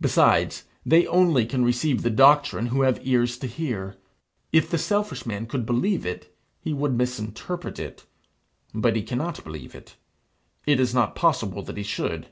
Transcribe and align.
Besides, 0.00 0.64
they 0.84 1.06
only 1.06 1.46
can 1.46 1.64
receive 1.64 2.02
the 2.02 2.10
doctrine 2.10 2.66
who 2.74 2.80
have 2.80 2.98
ears 3.06 3.36
to 3.38 3.46
hear. 3.46 3.94
If 4.50 4.68
the 4.68 4.78
selfish 4.78 5.26
man 5.26 5.46
could 5.46 5.64
believe 5.64 6.04
it, 6.04 6.36
he 6.60 6.72
would 6.74 6.98
misinterpret 6.98 7.78
it; 7.78 8.04
but 8.74 8.96
he 8.96 9.02
cannot 9.04 9.44
believe 9.44 9.76
it. 9.76 9.94
It 10.66 10.80
is 10.80 10.92
not 10.92 11.14
possible 11.14 11.62
that 11.62 11.76
he 11.76 11.84
should. 11.84 12.30